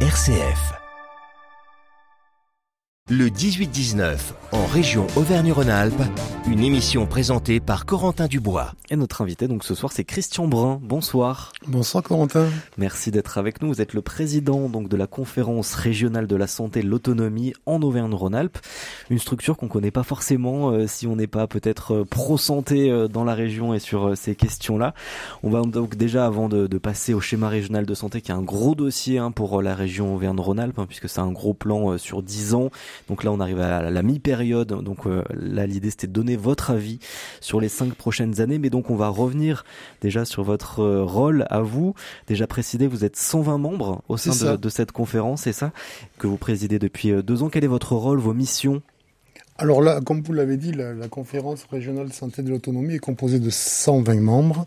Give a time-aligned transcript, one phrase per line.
[0.00, 0.85] RCF.
[3.08, 4.16] Le 18-19,
[4.50, 6.02] en région Auvergne-Rhône-Alpes,
[6.50, 8.72] une émission présentée par Corentin Dubois.
[8.90, 10.80] Et notre invité donc ce soir c'est Christian Brun.
[10.82, 11.52] Bonsoir.
[11.68, 12.48] Bonsoir Corentin.
[12.78, 13.68] Merci d'être avec nous.
[13.68, 17.52] Vous êtes le président donc de la conférence régionale de la santé et de l'autonomie
[17.64, 18.58] en Auvergne-Rhône-Alpes,
[19.10, 22.90] une structure qu'on connaît pas forcément euh, si on n'est pas peut-être euh, pro santé
[22.90, 24.94] euh, dans la région et sur ces questions-là.
[25.44, 28.34] On va donc déjà avant de, de, passer au schéma régional de santé qui est
[28.34, 32.20] un gros dossier hein, pour la région Auvergne-Rhône-Alpes hein, puisque c'est un gros plan sur
[32.24, 32.70] 10 ans
[33.08, 34.68] donc là, on arrive à la mi-période.
[34.68, 36.98] Donc euh, là, l'idée c'était de donner votre avis
[37.40, 38.58] sur les cinq prochaines années.
[38.58, 39.64] Mais donc on va revenir
[40.00, 41.94] déjà sur votre euh, rôle à vous.
[42.26, 45.72] Déjà précisé, vous êtes 120 membres au sein de, de, cette conférence, c'est ça
[46.18, 47.48] que vous présidez depuis euh, deux ans.
[47.48, 48.82] Quel est votre rôle, vos missions?
[49.58, 52.98] Alors là, comme vous l'avez dit, la, la, conférence régionale de santé de l'autonomie est
[52.98, 54.66] composée de 120 membres.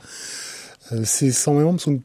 [1.04, 2.00] ces 120 membres sont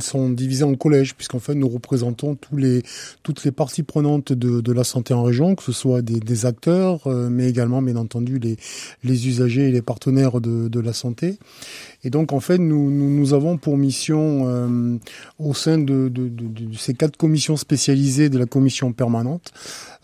[0.00, 2.82] sont divisés en collèges, puisqu'en fait nous représentons tous les,
[3.22, 6.46] toutes les parties prenantes de, de la santé en région, que ce soit des, des
[6.46, 8.56] acteurs, euh, mais également bien entendu les,
[9.04, 11.38] les usagers et les partenaires de, de la santé.
[12.04, 14.96] Et donc en fait nous, nous, nous avons pour mission euh,
[15.38, 19.52] au sein de, de, de, ces quatre commissions spécialisées de la commission permanente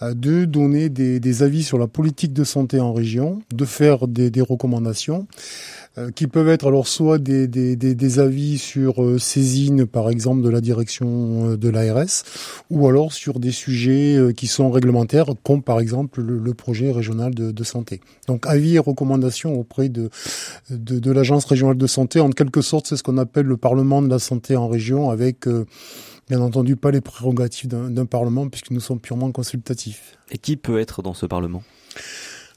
[0.02, 4.06] euh, de donner des, des, avis sur la politique de santé en région, de faire
[4.08, 5.26] des, des recommandations.
[5.98, 10.10] Euh, qui peuvent être alors soit des, des, des, des avis sur euh, saisine, par
[10.10, 12.22] exemple, de la direction euh, de l'ARS,
[12.68, 17.34] ou alors sur des sujets qui sont réglementaires, comme par exemple le, le projet régional
[17.34, 18.00] de, de, santé.
[18.26, 20.10] Donc avis et recommandations auprès de,
[20.70, 22.20] de, de l'agence régionale de santé.
[22.20, 25.46] En quelque sorte, c'est ce qu'on appelle le Parlement de la santé en région, avec
[26.28, 30.18] bien entendu pas les prérogatives d'un Parlement, puisque nous sommes purement consultatifs.
[30.30, 31.62] Et qui peut être dans ce Parlement?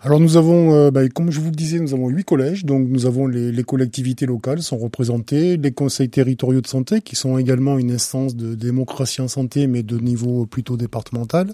[0.02, 2.64] Alors nous avons, euh, bah, comme je vous le disais, nous avons huit collèges.
[2.64, 7.18] Donc nous avons les, les, collectivités locales sont représentées, les conseils territoriaux de santé qui
[7.18, 11.52] sont également une instance de démocratie en santé, mais de niveau plutôt départemental.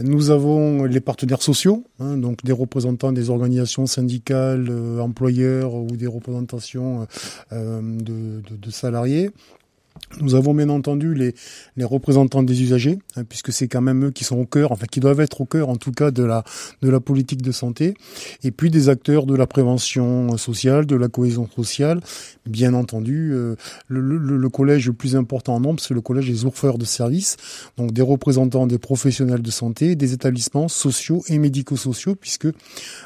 [0.00, 5.86] Nous avons les partenaires sociaux, hein, donc des représentants des organisations syndicales, euh, employeurs ou
[5.96, 7.06] des représentations
[7.52, 9.30] euh, de, de, de salariés.
[10.20, 11.34] Nous avons bien entendu les,
[11.76, 14.86] les représentants des usagers, hein, puisque c'est quand même eux qui sont au cœur, enfin
[14.86, 16.44] qui doivent être au cœur en tout cas de la,
[16.82, 17.94] de la politique de santé,
[18.42, 22.00] et puis des acteurs de la prévention sociale, de la cohésion sociale.
[22.46, 23.56] Bien entendu, euh,
[23.88, 26.84] le, le, le, collège le plus important en nombre, c'est le collège des offreurs de
[26.84, 27.36] services,
[27.76, 32.48] donc des représentants des professionnels de santé, des établissements sociaux et médico-sociaux, puisque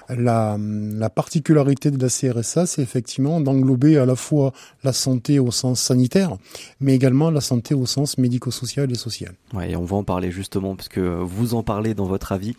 [0.08, 4.52] la, la particularité de la CRSA, c'est effectivement d'englober à la fois
[4.84, 6.36] la santé au sens sanitaire,
[6.80, 9.34] mais également la santé au sens médico-social et social.
[9.54, 12.56] Ouais, et on va en parler justement parce que vous en parlez dans votre avis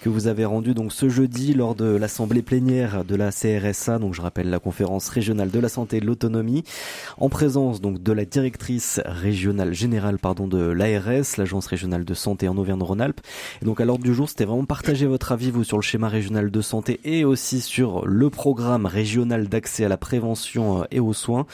[0.00, 4.14] que vous avez rendu donc ce jeudi lors de l'assemblée plénière de la CRSA, donc
[4.14, 6.64] je rappelle la conférence régionale de la santé et de l'autonomie,
[7.18, 12.48] en présence donc de la directrice régionale générale pardon de l'ARS, l'agence régionale de santé
[12.48, 13.20] en Auvergne-Rhône-Alpes.
[13.62, 16.08] Et donc à l'ordre du jour, c'était vraiment partager votre avis vous sur le schéma
[16.08, 21.12] régional de santé et aussi sur le programme régional d'accès à la prévention et aux
[21.12, 21.46] soins.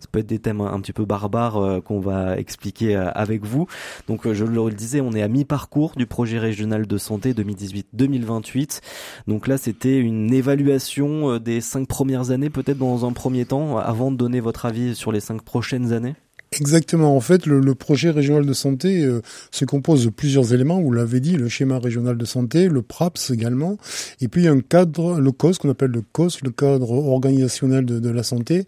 [0.00, 3.44] Ça peut être des thèmes un petit peu barbares euh, qu'on va expliquer euh, avec
[3.44, 3.66] vous.
[4.08, 8.80] Donc euh, je le disais, on est à mi-parcours du projet régional de santé 2018-2028.
[9.26, 14.10] Donc là, c'était une évaluation des cinq premières années, peut-être dans un premier temps, avant
[14.10, 16.14] de donner votre avis sur les cinq prochaines années.
[16.52, 17.16] Exactement.
[17.16, 19.20] En fait, le, le, projet régional de santé euh,
[19.50, 20.80] se compose de plusieurs éléments.
[20.80, 23.78] Vous l'avez dit, le schéma régional de santé, le PRAPS également,
[24.20, 28.10] et puis un cadre, le COS, qu'on appelle le COS, le cadre organisationnel de, de
[28.10, 28.64] la santé,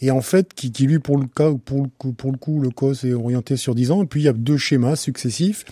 [0.00, 2.70] et en fait, qui, qui lui, pour le cas, pour le pour le coup, le
[2.70, 4.02] COS est orienté sur 10 ans.
[4.02, 5.64] Et puis il y a deux schémas successifs.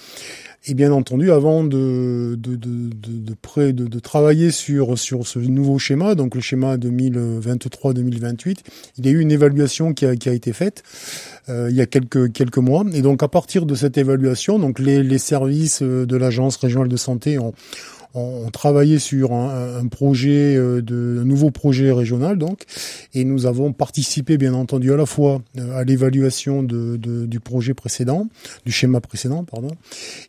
[0.66, 5.78] Et bien entendu, avant de, de, de, de, de, de, travailler sur, sur ce nouveau
[5.78, 8.58] schéma, donc le schéma 2023-2028,
[8.98, 10.82] il y a eu une évaluation qui a, qui a été faite
[11.48, 12.84] euh, il y a quelques, quelques mois.
[12.92, 16.96] Et donc à partir de cette évaluation, donc les, les services de l'Agence régionale de
[16.98, 17.54] santé ont
[18.14, 22.64] on, travaillait sur un, un, projet euh, de un nouveau projet régional donc,
[23.14, 27.40] et nous avons participé bien entendu à la fois euh, à l'évaluation de, de, du
[27.40, 28.26] projet précédent,
[28.66, 29.70] du schéma précédent pardon,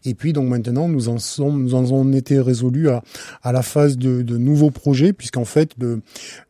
[0.06, 3.04] et puis donc maintenant nous en sommes, nous en avons été résolus à,
[3.44, 6.02] à la phase de, de nouveaux projets puisqu'en fait le,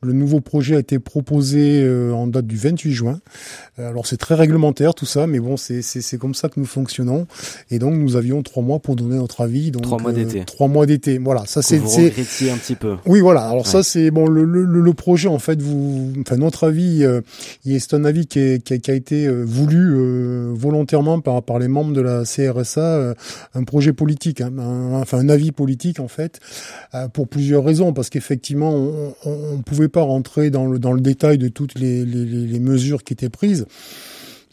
[0.02, 3.20] le nouveau projet a été proposé euh, en date du 28 juin.
[3.78, 7.26] Alors c'est très réglementaire tout ça, mais bon c'est c'est comme ça que nous fonctionnons
[7.70, 9.72] et donc nous avions trois mois pour donner notre avis.
[9.72, 10.44] Donc trois mois d'été.
[10.46, 12.98] trois mois d'été voilà, ça c'est un petit peu.
[13.06, 13.42] Oui, voilà.
[13.42, 17.22] Alors ça c'est bon le, le, le, projet en fait vous enfin notre avis euh,
[17.66, 21.42] c'est un avis qui, est, qui, a, qui, a, été euh, voulu euh, volontairement par
[21.44, 23.14] par les membres de la CRSA euh,
[23.54, 24.52] un projet politique hein,
[24.94, 26.40] enfin un avis politique en fait
[27.14, 31.02] pour plusieurs raisons parce qu'effectivement on, on, on, pouvait pas rentrer dans le dans le
[31.02, 33.66] détail de toutes les, les, les mesures qui étaient prises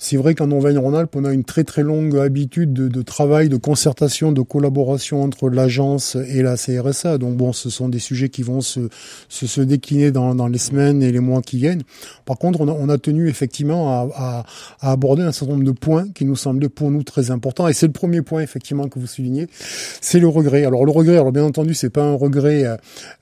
[0.01, 3.57] c'est vrai qu'en Auvergne-Rhône-Alpes, on a une très très longue habitude de, de, travail, de
[3.57, 7.19] concertation, de collaboration entre l'agence et la CRSA.
[7.19, 8.89] Donc bon, ce sont des sujets qui vont se,
[9.29, 11.83] se, se décliner dans, dans, les semaines et les mois qui viennent.
[12.27, 14.45] Par contre, on a, on a tenu effectivement à, à,
[14.81, 17.67] à, aborder un certain nombre de points qui nous semblaient pour nous très importants.
[17.67, 19.49] Et c'est le premier point effectivement que vous soulignez,
[20.01, 20.65] c'est le regret.
[20.65, 22.65] Alors le regret, alors bien entendu, c'est pas un regret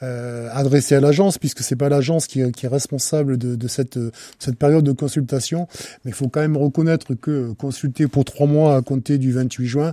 [0.03, 3.99] euh, adressé à l'agence puisque c'est pas l'agence qui, qui, est responsable de, de cette,
[4.39, 5.69] cette période de consultation,
[6.05, 9.67] mais il faut quand même reconnaître que consulter pour trois mois à compter du 28
[9.67, 9.93] juin,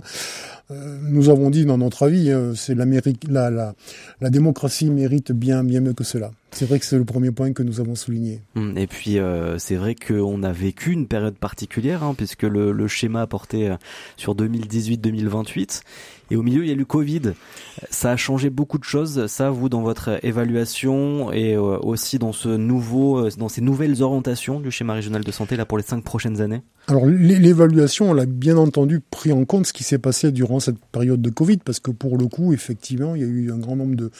[0.70, 3.74] nous avons dit dans notre avis, hein, c'est l'Amérique, la, la,
[4.20, 6.30] la, démocratie mérite bien, bien mieux que cela.
[6.52, 8.40] C'est vrai que c'est le premier point que nous avons souligné.
[8.54, 12.72] Hum, et puis euh, c'est vrai qu'on a vécu une période particulière, hein, puisque le,
[12.72, 13.76] le schéma portait euh,
[14.16, 15.82] sur 2018-2028.
[16.30, 17.32] Et au milieu, il y a eu Covid.
[17.90, 19.26] Ça a changé beaucoup de choses.
[19.26, 24.70] Ça, vous, dans votre évaluation et aussi dans ce nouveau, dans ces nouvelles orientations du
[24.70, 26.62] schéma régional de santé là pour les cinq prochaines années?
[26.86, 30.78] Alors l'évaluation, on a bien entendu pris en compte ce qui s'est passé durant cette
[30.92, 33.76] période de Covid, parce que pour le coup, effectivement, il y a eu un grand
[33.76, 34.10] nombre de,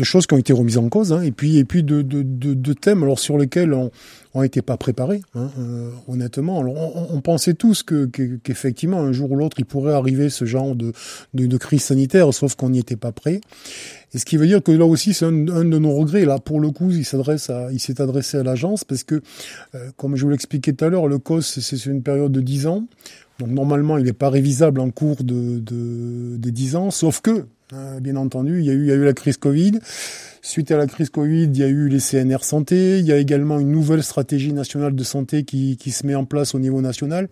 [0.00, 2.22] de choses qui ont été remises en cause, hein, et puis et puis de, de,
[2.22, 3.90] de, thèmes alors sur lesquels on
[4.32, 6.60] on n'était pas préparés, hein, euh, honnêtement.
[6.60, 10.76] Alors on, pensait tous que qu'effectivement un jour ou l'autre il pourrait arriver ce genre
[10.76, 10.92] de,
[11.34, 13.40] de, crise sanitaire, sauf qu'on n'y était pas prêt.
[14.14, 16.24] Et ce qui veut dire que là aussi c'est un, de nos regrets.
[16.24, 19.20] Là pour le coup il s'adresse à il s'est adressé à l'agence parce que
[19.74, 22.66] euh, comme je vous l'expliquais tout à l'heure, le COS c'est une période de 10
[22.68, 22.86] ans.
[23.40, 27.46] Donc normalement, il n'est pas révisable en cours de, de, de 10 ans, sauf que,
[27.72, 29.78] euh, bien entendu, il y, a eu, la crise Covid.
[30.42, 32.98] Suite à la crise Covid, il y a eu les CNR santé.
[32.98, 36.54] Il y a également une nouvelle stratégie nationale de santé qui, se met en place
[36.54, 37.28] au niveau national.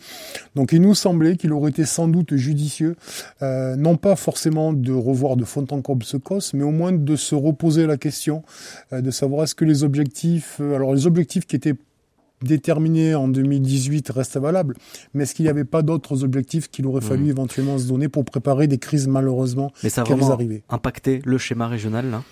[0.55, 2.97] Donc il nous semblait qu'il aurait été sans doute judicieux,
[3.43, 6.93] euh, non pas forcément de revoir de fond en comble ce COS, mais au moins
[6.93, 8.43] de se reposer la question
[8.93, 11.75] euh, de savoir est-ce que les objectifs, alors les objectifs qui étaient
[12.43, 14.77] déterminé en 2018 reste valable,
[15.15, 17.31] mais est-ce qu'il n'y avait pas d'autres objectifs qu'il aurait fallu mmh.
[17.31, 21.39] éventuellement se donner pour préparer des crises malheureusement mais ça a vraiment arriver impacté le
[21.39, 22.23] schéma régional là?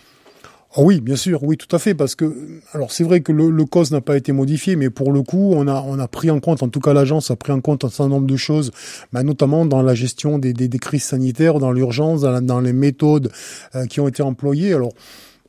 [0.78, 3.48] Oh oui, bien sûr, oui, tout à fait, parce que alors c'est vrai que le,
[3.48, 6.30] le COS n'a pas été modifié, mais pour le coup, on a on a pris
[6.30, 8.72] en compte, en tout cas l'agence a pris en compte un certain nombre de choses,
[9.10, 12.74] bah, notamment dans la gestion des, des, des crises sanitaires, dans l'urgence, dans, dans, les
[12.74, 13.30] méthodes
[13.74, 14.74] euh, qui ont été employées.
[14.74, 14.92] Alors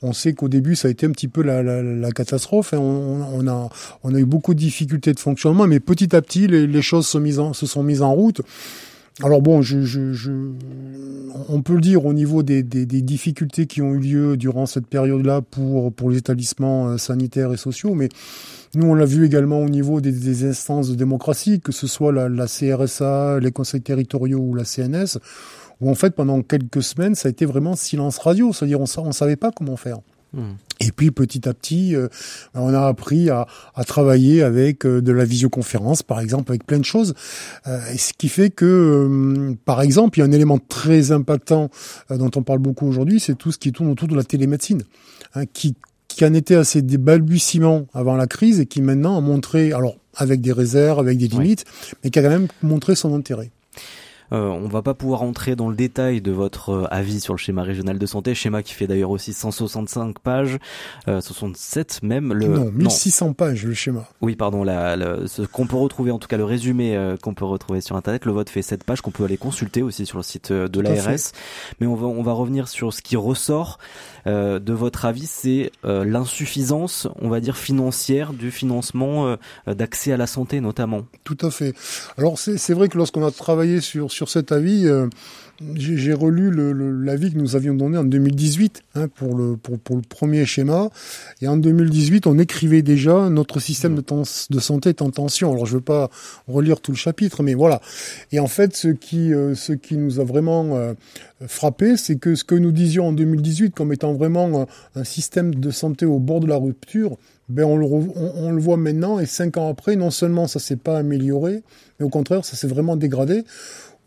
[0.03, 2.73] on sait qu'au début, ça a été un petit peu la, la, la catastrophe.
[2.73, 2.79] Hein.
[2.79, 3.69] On, a,
[4.03, 7.39] on a eu beaucoup de difficultés de fonctionnement, mais petit à petit, les, choses se,
[7.39, 8.41] en, se sont mises en route.
[9.23, 10.31] Alors bon, je, je, je,
[11.49, 14.67] on peut le dire au niveau des, des, des, difficultés qui ont eu lieu durant
[14.67, 18.09] cette période-là pour, pour les établissements euh, sanitaires et sociaux, mais
[18.75, 22.11] nous on l'a vu également au niveau des, des, instances de démocratie, que ce soit
[22.11, 25.17] la, la CRSA, les conseils territoriaux ou la CNS
[25.81, 29.11] où en fait pendant quelques semaines ça a été vraiment silence radio, c'est-à-dire on ne
[29.11, 29.99] savait pas comment faire.
[30.33, 30.41] Mmh.
[30.79, 32.07] Et puis petit à petit, euh,
[32.53, 36.79] on a appris à, à travailler avec euh, de la visioconférence, par exemple, avec plein
[36.79, 37.13] de choses.
[37.65, 41.69] Euh, et ce qui fait que, par exemple, il y a un élément très impactant
[42.09, 44.83] dont on parle beaucoup aujourd'hui, c'est tout ce qui tourne autour de la télémédecine,
[45.35, 45.75] hein, qui
[46.07, 49.97] qui en était assez des balbutiements avant la crise et qui maintenant a montré, alors
[50.15, 51.93] avec des réserves, avec des limites, oui.
[52.03, 53.51] mais qui a quand même montré son intérêt.
[54.33, 57.37] Euh, on va pas pouvoir entrer dans le détail de votre euh, avis sur le
[57.37, 60.57] schéma régional de santé, schéma qui fait d'ailleurs aussi 165 pages,
[61.07, 62.33] euh, 67 même.
[62.33, 62.47] Le...
[62.47, 63.33] Non, 1600 non.
[63.33, 64.05] pages le schéma.
[64.21, 67.33] Oui, pardon, la, la, ce qu'on peut retrouver, en tout cas le résumé euh, qu'on
[67.33, 70.17] peut retrouver sur Internet, le vote fait 7 pages qu'on peut aller consulter aussi sur
[70.17, 71.31] le site euh, de l'ARS.
[71.79, 73.77] Mais on va, on va revenir sur ce qui ressort
[74.27, 80.61] de votre avis, c'est l'insuffisance, on va dire, financière du financement d'accès à la santé
[80.61, 81.03] notamment?
[81.23, 81.73] Tout à fait.
[82.17, 85.07] Alors c'est vrai que lorsqu'on a travaillé sur sur cet avis, euh,
[85.75, 86.51] j'ai relu
[87.03, 90.89] l'avis que nous avions donné en 2018 hein, pour, le, pour, pour, le premier schéma.
[91.41, 95.51] Et en 2018, on écrivait déjà notre système de, de santé est en tension.
[95.51, 96.09] Alors je ne veux pas
[96.47, 97.81] relire tout le chapitre, mais voilà.
[98.31, 100.93] Et en fait, ce qui, euh, ce qui nous a vraiment euh,
[101.47, 105.55] frappé, c'est que ce que nous disions en 2018 comme étant vraiment un, un système
[105.55, 107.17] de santé au bord de la rupture,
[107.49, 110.59] ben on le, on, on le voit maintenant et cinq ans après, non seulement ça
[110.59, 111.63] s'est pas amélioré,
[111.99, 113.43] mais au contraire, ça s'est vraiment dégradé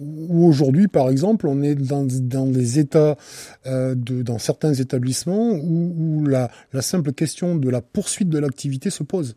[0.00, 3.16] où aujourd'hui, par exemple, on est dans, dans des états,
[3.66, 9.02] euh, de, dans certains établissements où, la, simple question de la poursuite de l'activité se
[9.02, 9.36] pose.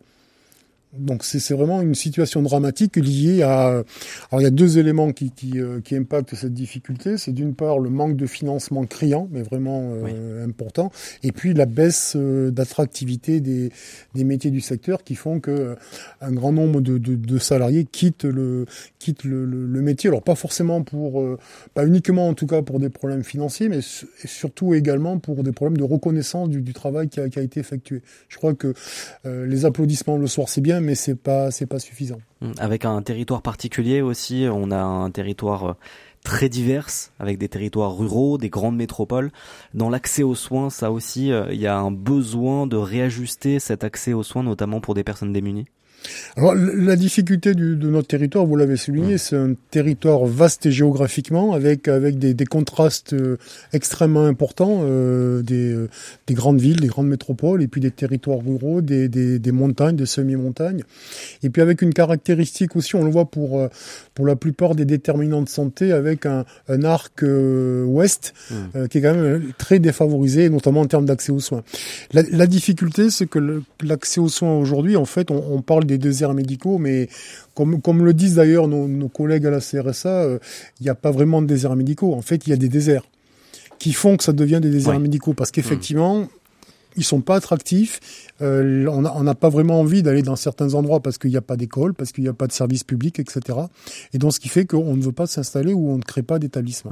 [0.98, 3.84] Donc c'est vraiment une situation dramatique liée à...
[4.32, 7.18] Alors il y a deux éléments qui, qui, euh, qui impactent cette difficulté.
[7.18, 10.92] C'est d'une part le manque de financement criant, mais vraiment euh, important,
[11.24, 13.72] et puis la baisse euh, d'attractivité des,
[14.14, 15.76] des métiers du secteur qui font que euh,
[16.22, 18.66] un grand nombre de, de, de salariés quittent le
[19.00, 20.10] quittent le, le, le, métier.
[20.10, 21.40] Alors pas forcément pour, euh,
[21.74, 25.78] pas uniquement en tout cas pour des problèmes financiers, mais surtout également pour des problèmes
[25.78, 28.02] de reconnaissance du, du travail qui a, qui a été effectué.
[28.30, 28.74] Je crois que
[29.26, 32.20] les applaudissements le soir c'est bien, mais c'est pas pas suffisant.
[32.42, 32.52] Mmh.
[32.60, 35.74] Avec un territoire particulier aussi, on a un territoire euh,
[36.24, 36.88] très divers,
[37.20, 39.32] avec des territoires ruraux, des grandes métropoles.
[39.74, 43.84] Dans l'accès aux soins, ça aussi, euh, il y a un besoin de réajuster cet
[43.84, 45.66] accès aux soins, notamment pour des personnes démunies.
[46.36, 51.54] Alors la difficulté du, de notre territoire, vous l'avez souligné, c'est un territoire vaste géographiquement,
[51.54, 53.38] avec avec des, des contrastes euh,
[53.72, 55.90] extrêmement importants, euh, des, euh,
[56.28, 59.96] des grandes villes, des grandes métropoles, et puis des territoires ruraux, des, des, des montagnes,
[59.96, 60.84] des semi-montagnes,
[61.44, 63.68] et puis avec une caractéristique aussi, on le voit pour
[64.14, 68.88] pour la plupart des déterminants de santé, avec un, un arc ouest mmh.
[68.88, 71.64] qui est quand même très défavorisé, notamment en termes d'accès aux soins.
[72.14, 75.93] La, la difficulté, c'est que l'accès aux soins aujourd'hui, en fait, on, on parle des
[75.98, 77.10] des déserts médicaux, mais
[77.56, 80.40] comme, comme le disent d'ailleurs nos, collègues à la CRSA, euh,
[80.80, 82.14] il n'y a pas vraiment de déserts médicaux.
[82.14, 83.04] En fait, il y a des déserts
[83.80, 86.28] qui font que ça devient des déserts médicaux, parce qu'effectivement, mmh.
[86.98, 88.00] ils sont pas attractifs.
[88.42, 91.58] Euh, on n'a pas vraiment envie d'aller dans certains endroits parce qu'il n'y a pas
[91.58, 93.60] d'école, parce qu'il n'y a pas de services publics, etc.
[94.14, 96.40] Et donc, ce qui fait qu'on ne veut pas s'installer ou on ne crée pas
[96.40, 96.92] d'établissement.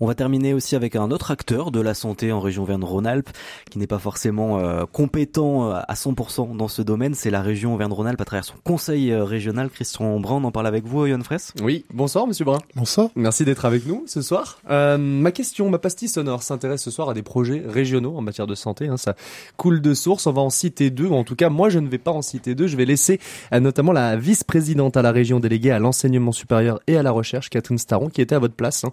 [0.00, 3.30] On va terminer aussi avec un autre acteur de la santé en région Verne-Rhône-Alpes
[3.70, 7.14] qui n'est pas forcément euh, compétent euh, à 100% dans ce domaine.
[7.14, 9.70] C'est la région Verne-Rhône-Alpes à travers son conseil euh, régional.
[9.70, 11.52] Christian Brun, on en parle avec vous, Yohan Fraisse.
[11.62, 12.58] Oui, bonsoir Monsieur Brun.
[12.76, 13.10] Bonsoir.
[13.16, 14.60] Merci d'être avec nous ce soir.
[14.68, 18.54] ma question, ma pastille sonore s'intéresse ce soir à des projets régionaux en matière de
[18.54, 18.88] santé.
[18.88, 18.96] Hein.
[18.96, 19.14] ça
[19.56, 20.26] coule de source.
[20.26, 21.08] On va en citer deux.
[21.08, 22.66] En tout cas, moi, je ne vais pas en citer deux.
[22.66, 23.20] Je vais laisser
[23.52, 27.78] notamment la vice-présidente à la région déléguée à l'enseignement supérieur et à la recherche, Catherine
[27.78, 28.90] Staron, qui était à votre place hein,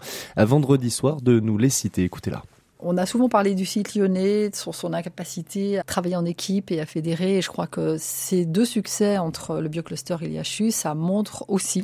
[0.65, 2.03] vendredi soir de nous les citer.
[2.03, 2.41] Écoutez-la.
[2.88, 6.80] On a souvent parlé du site lyonnais, sur son incapacité à travailler en équipe et
[6.80, 7.38] à fédérer.
[7.38, 11.84] Et je crois que ces deux succès entre le biocluster et l'IHU, ça montre aussi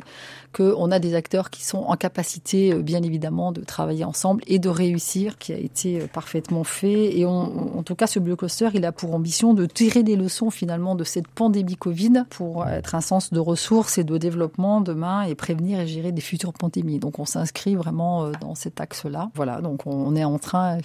[0.52, 4.60] qu'on a des acteurs qui sont en capacité, euh, bien évidemment, de travailler ensemble et
[4.60, 7.18] de réussir, qui a été euh, parfaitement fait.
[7.18, 10.94] Et en tout cas, ce biocluster, il a pour ambition de tirer des leçons finalement
[10.94, 15.34] de cette pandémie Covid pour être un sens de ressources et de développement demain et
[15.34, 17.00] prévenir et gérer des futures pandémies.
[17.00, 19.30] Donc on s'inscrit vraiment euh, dans cet axe-là.
[19.34, 20.78] Voilà, donc on est en train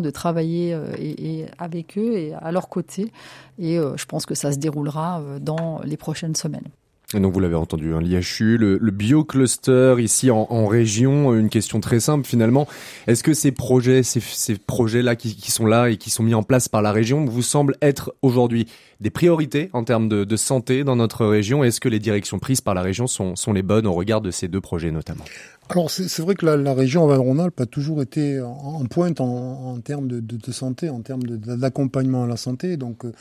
[0.00, 3.12] de travailler euh, et, avec eux et à leur côté.
[3.58, 6.68] Et euh, je pense que ça se déroulera euh, dans les prochaines semaines.
[7.14, 11.48] Et donc vous l'avez entendu, hein, l'IHU, le, le biocluster ici en, en, région, une
[11.48, 12.66] question très simple finalement.
[13.06, 16.34] Est-ce que ces projets, ces, ces projets-là qui, qui, sont là et qui sont mis
[16.34, 18.66] en place par la région vous semblent être aujourd'hui
[19.00, 21.64] des priorités en termes de, de santé dans notre région?
[21.64, 24.30] Est-ce que les directions prises par la région sont, sont les bonnes au regard de
[24.30, 25.24] ces deux projets notamment?
[25.68, 29.80] Alors c'est vrai que la, la région Auvergne-Rhône-Alpes a toujours été en, pointe en, en,
[29.80, 32.76] termes de, de, de, santé, en termes d'accompagnement à la santé.
[32.76, 33.12] Donc euh,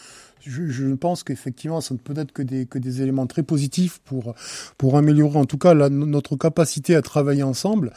[0.45, 4.00] je, je pense qu'effectivement, ça ne peut être que des, que des éléments très positifs
[4.05, 4.36] pour,
[4.77, 7.93] pour améliorer en tout cas la, notre capacité à travailler ensemble.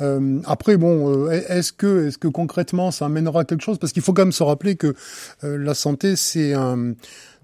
[0.00, 3.78] Euh, après, bon, euh, est-ce que, est-ce que concrètement ça amènera quelque chose?
[3.78, 4.94] Parce qu'il faut quand même se rappeler que
[5.44, 6.94] euh, la santé, c'est un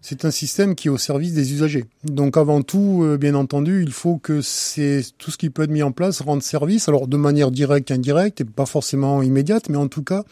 [0.02, 1.84] c'est un système qui est au service des usagers.
[2.02, 4.40] Donc avant tout, euh, bien entendu, il faut que
[5.16, 8.40] tout ce qui peut être mis en place rende service, alors de manière directe, indirecte,
[8.40, 10.24] et pas forcément immédiate, mais en tout cas,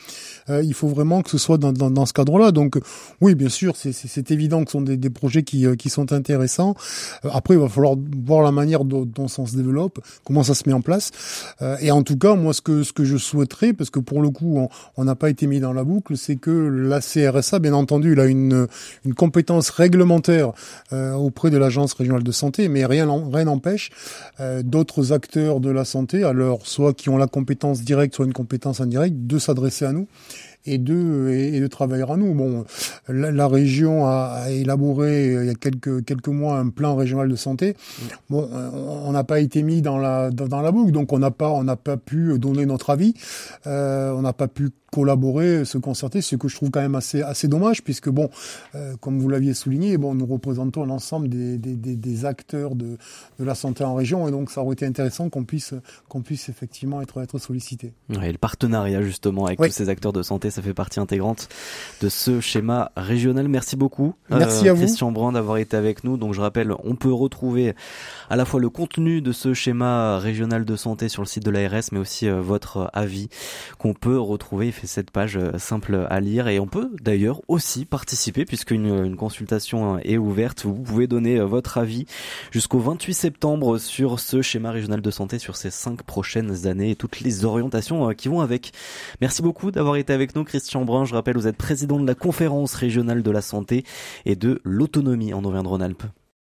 [0.49, 2.50] euh, il faut vraiment que ce soit dans, ce cadre-là.
[2.50, 2.81] Donc
[3.21, 6.75] oui, bien sûr, c'est évident que ce sont des, projets qui, euh, sont intéressants.
[7.23, 10.73] après, il va falloir voir la manière dont, ça se développe, comment ça se met
[10.73, 11.12] en place.
[11.81, 14.31] et en tout cas, moi, ce que ce que je souhaiterais, parce que pour le
[14.31, 18.12] coup, on n'a pas été mis dans la boucle, c'est que la CRSA, bien entendu,
[18.12, 18.67] il a une
[19.17, 20.52] compétence réglementaire
[20.93, 23.90] euh, auprès de l'agence régionale de santé, mais rien n'empêche
[24.40, 28.33] euh, d'autres acteurs de la santé, alors soit qui ont la compétence directe, soit une
[28.33, 30.07] compétence indirecte, de s'adresser à nous
[30.67, 32.35] et de travailler à nous.
[32.35, 32.64] Bon,
[33.09, 37.37] la, région a, élaboré euh, il y a quelques quelques mois un plan régional de
[37.37, 37.76] santé.
[38.29, 41.97] Bon, on n'a pas été mis dans la dans, la boucle, donc on n'a pas
[41.97, 43.14] pu donner notre avis.
[43.64, 47.49] On n'a pas pu collaborer, se concerter, ce que je trouve quand même assez assez
[47.49, 48.28] dommage, puisque bon,
[48.75, 52.97] euh, comme vous l'aviez souligné, bon, nous représentons l'ensemble des, des, des, des, acteurs de,
[53.38, 55.75] de la santé en région, et donc ça aurait été intéressant qu'on puisse
[56.09, 57.92] qu'on puisse effectivement être être sollicité.
[58.09, 59.68] Ouais, le partenariat justement avec oui.
[59.68, 61.49] tous ces acteurs de santé, ça fait partie intégrante
[62.00, 63.49] de ce schéma régional.
[63.49, 66.16] Merci beaucoup, Merci euh, à Christian Brand d'avoir été avec nous.
[66.16, 67.75] Donc je rappelle, on peut retrouver
[68.28, 71.50] à la fois le contenu de ce schéma régional de santé sur le site de
[71.50, 73.28] l'ARS, mais aussi euh, votre avis
[73.78, 78.45] qu'on peut retrouver cette page euh, simple à lire et on peut d'ailleurs aussi participer
[78.45, 80.65] puisqu'une une consultation est ouverte.
[80.65, 82.07] Vous pouvez donner euh, votre avis
[82.51, 86.97] jusqu'au 28 septembre sur ce schéma régional de santé sur ces cinq prochaines années et
[86.97, 88.73] toutes les orientations euh, qui vont avec.
[89.21, 91.05] Merci beaucoup d'avoir été avec nous, Christian Brun.
[91.05, 93.85] Je rappelle, vous êtes président de la conférence régionale de la santé
[94.27, 96.05] et de l'autonomie en Auvergne-Rhône-Alpes.